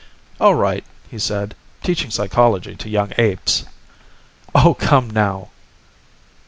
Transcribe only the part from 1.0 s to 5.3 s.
he said. "Teaching psychology to young apes" "Oh, come